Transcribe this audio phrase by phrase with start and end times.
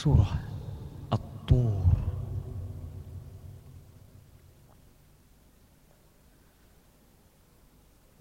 [0.00, 0.32] سورة
[1.12, 1.84] الطور.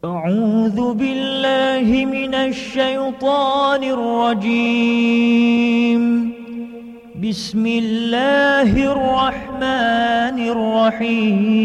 [0.06, 6.04] أعوذ بالله من الشيطان الرجيم.
[7.24, 11.60] بسم الله الرحمن الرحيم.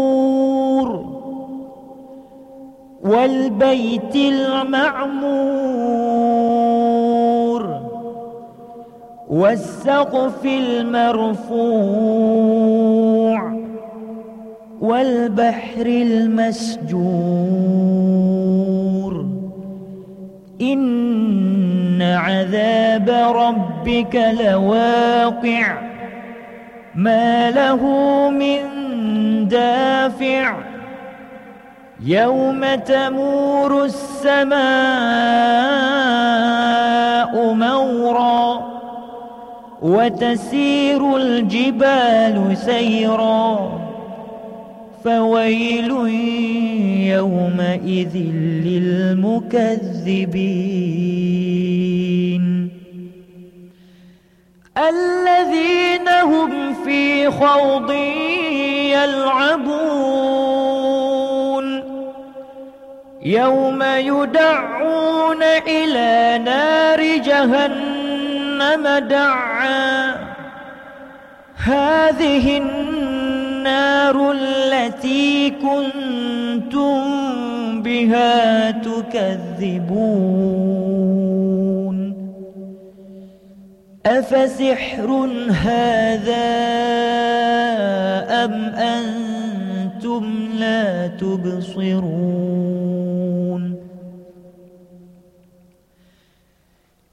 [0.00, 1.04] منشور
[3.04, 5.30] والبيت المعمور
[9.30, 11.60] والسقف المرفوع
[14.80, 17.89] والبحر المسجور
[20.60, 25.78] إن عذاب ربك لواقع
[26.94, 27.80] ما له
[28.30, 28.58] من
[29.48, 30.54] دافع
[32.04, 34.60] يوم تمور السماء
[37.54, 38.70] مورا
[39.82, 43.79] وتسير الجبال سيرا
[45.04, 45.90] فويل
[47.08, 48.16] يومئذ
[48.64, 49.90] للمكذبين.
[54.78, 57.90] الذين هم في خوض
[58.90, 59.80] يلعبون.
[63.22, 70.14] يوم يدعون إلى نار جهنم دعا.
[71.56, 73.19] هذه النار
[74.32, 77.02] التي كنتم
[77.82, 80.30] بها تكذبون.
[84.06, 86.50] أفسحر هذا
[88.44, 90.24] أم أنتم
[90.58, 92.60] لا تبصرون؟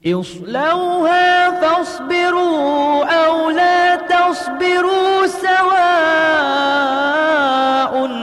[0.06, 5.68] اصلوها فاصبروا أو لا تصبروا سواء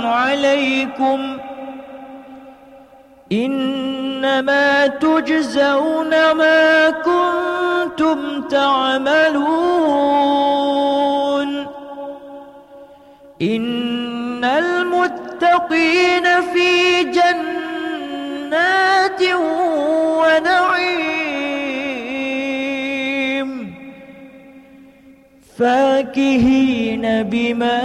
[0.04, 1.38] عليكم
[3.32, 9.94] إنما تجزون ما كنتم تعملون
[13.42, 18.54] إن المتقين في جنات
[20.20, 21.13] ونعيم
[25.58, 27.80] فاكهين بما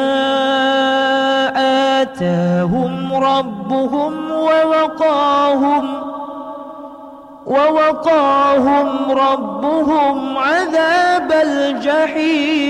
[2.01, 5.85] آتاهم ربهم ووقاهم
[7.45, 12.69] ووقاهم ربهم عذاب الجحيم.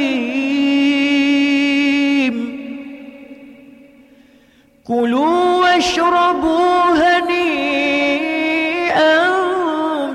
[4.88, 8.10] كلوا واشربوا هنيئا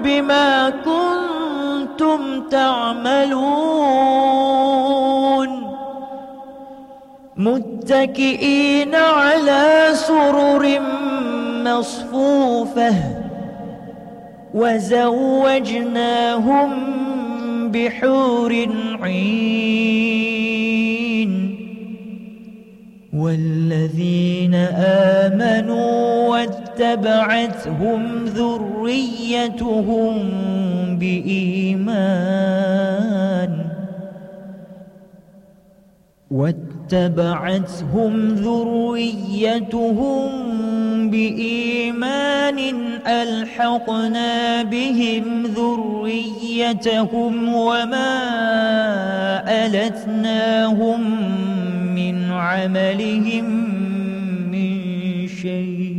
[0.05, 3.64] بما كنتم تعملون.
[7.85, 10.81] متكئين على سرر
[11.65, 12.95] مصفوفة
[14.55, 15.91] وزوجناهم
[17.71, 18.53] بحور
[19.03, 19.75] عين
[23.13, 24.55] والذين
[25.25, 30.15] آمنوا واتبعتهم ذريتهم
[30.99, 32.55] بإيمان
[36.31, 36.74] واتبعتهم
[38.35, 40.31] ذريتهم
[41.11, 42.59] بإيمان
[43.07, 48.15] ألحقنا بهم ذريتهم وما
[49.67, 51.01] ألتناهم
[51.95, 53.45] من عملهم
[54.51, 54.75] من
[55.29, 55.95] شيء.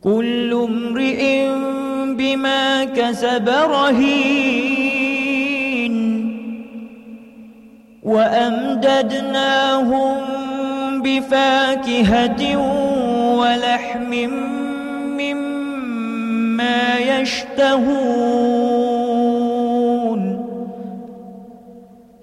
[0.00, 1.48] كل امرئ
[2.16, 4.83] بما كسب رهين
[8.04, 9.94] وأمددناهم
[11.02, 12.56] بفاكهة
[13.36, 14.10] ولحم
[15.20, 18.64] مما يشتهون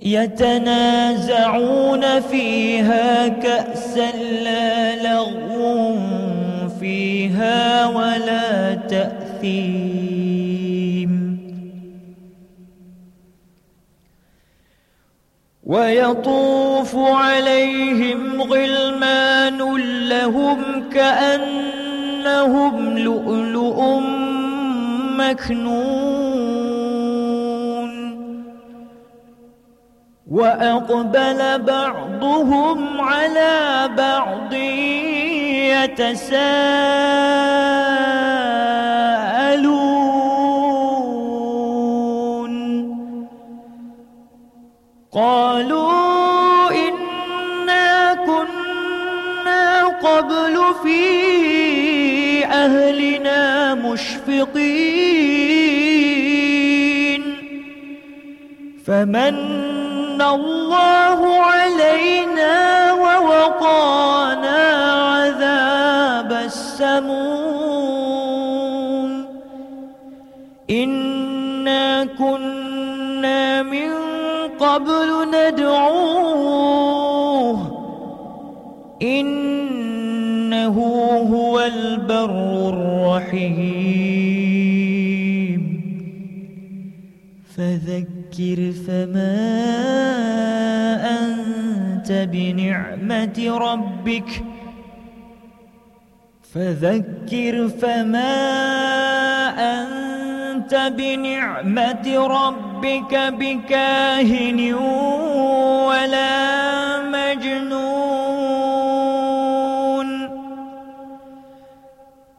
[0.01, 4.11] يتنازعون فيها كأسا
[4.43, 5.95] لا لغو
[6.79, 10.50] فيها ولا تأثيم
[15.71, 19.59] ويطوف عليهم غلمان
[20.09, 21.41] لهم كأن
[22.21, 23.99] كأنهم لؤلؤ
[25.17, 25.91] مكنون.
[30.31, 34.53] وأقبل بعضهم على بعض
[35.73, 36.81] يتساءلون.
[45.13, 51.03] قالوا إنا كنا قبل في
[52.45, 54.91] أهلنا مشفقين.
[58.87, 59.35] فمن
[60.21, 64.61] الله علينا ووقانا
[65.11, 67.51] عذاب السموم.
[70.69, 71.10] إنا
[75.51, 77.01] قبل ندعوه
[79.01, 80.75] إنه
[81.33, 83.61] هو البر الرحيم.
[87.57, 89.37] فذكر فما
[91.19, 94.43] أنت بنعمة ربك.
[96.53, 98.33] فذكر فما
[99.59, 100.10] أنت
[100.73, 104.73] بنعمة ربك بكاهن
[105.87, 106.31] ولا
[107.01, 108.21] مجنون.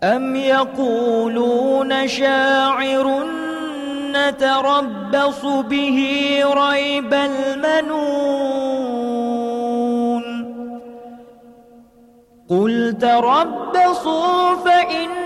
[0.03, 3.25] أم يقولون شاعر
[4.13, 5.99] نتربص به
[6.55, 8.53] ريب المنون.
[12.51, 15.23] قل تربصوا فإني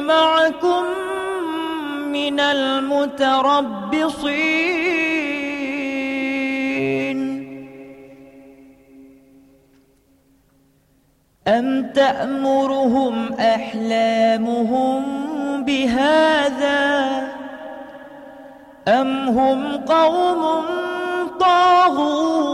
[0.00, 0.84] معكم
[2.18, 3.98] من المتربصين.
[11.48, 15.02] أم تأمرهم أحلامهم
[15.64, 17.08] بهذا؟
[18.88, 20.62] أم هم قوم
[21.40, 22.48] طاغون؟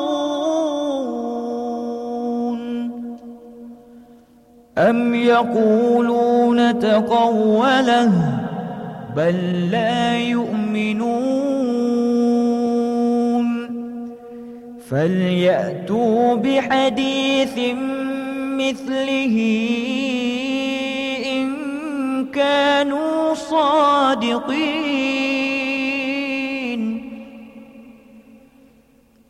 [4.79, 8.44] أم يقولون تقوله
[9.17, 11.15] بل لا يؤمنون.
[14.91, 17.59] فليأتوا بحديث
[18.59, 19.37] مثله
[21.27, 21.47] إن
[22.27, 24.85] كانوا صادقين.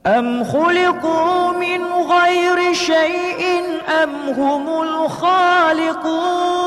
[0.06, 3.62] أم خلقوا من غير شيء
[4.02, 6.63] أم هم الخالقون؟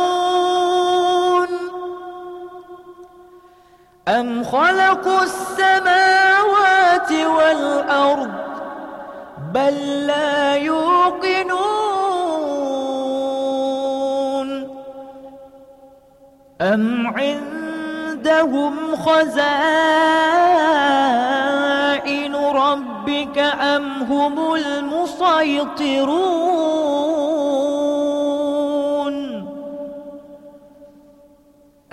[4.08, 8.32] أم خلقوا السماوات والأرض
[9.54, 11.68] بل لا يوقنون
[16.62, 19.56] أم عندهم خزائن
[22.36, 26.08] ربك أم هم المسيطرون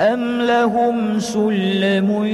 [0.01, 2.25] أم لهم سلم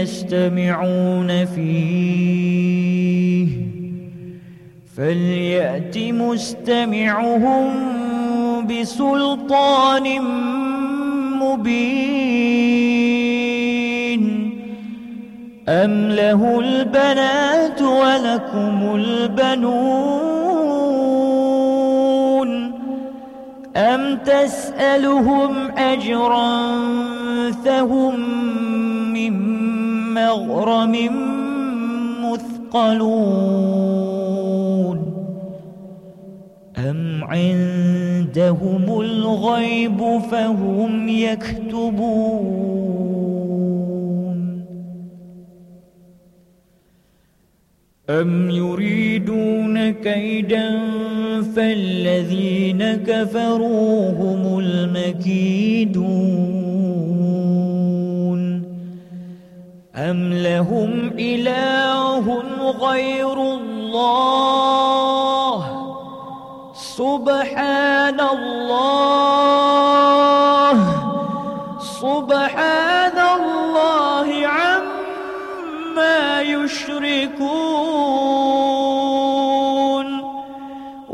[0.00, 3.46] يستمعون فيه
[4.96, 7.66] فليأت مستمعهم
[8.66, 10.20] بسلطان
[11.40, 12.26] مبين
[15.68, 20.35] أم له البنات ولكم البنون
[24.24, 26.70] تسألهم أجرا
[27.64, 28.20] فهم
[29.12, 29.32] من
[30.14, 30.94] مغرم
[32.24, 33.76] مثقلون
[36.78, 42.85] أم عندهم الغيب فهم يكتبون
[48.10, 50.80] أم يريدون كيدا
[51.56, 56.06] فالذين كفروا هم المكيدون
[59.96, 62.42] أم لهم إله
[62.80, 64.66] غير الله
[66.74, 69.35] سبحان الله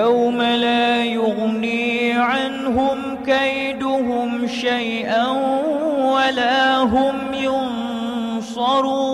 [0.00, 5.28] يوم لا يغني عنهم كيدهم شيئا
[6.14, 9.12] ولا هم ينصرون.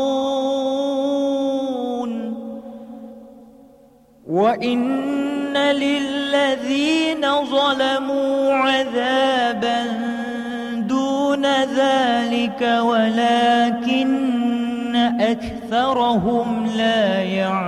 [4.29, 9.83] وإن للذين ظلموا عذابا
[10.77, 11.47] دون
[11.83, 14.09] ذلك ولكن
[15.21, 17.68] أكثرهم لا يعلمون.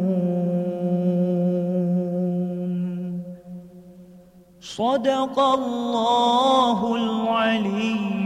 [4.77, 8.20] صدق الله العلي